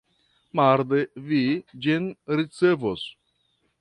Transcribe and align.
Marde 0.59 1.01
vi 1.27 1.41
ĝin 1.87 2.09
ricevos. 2.41 3.05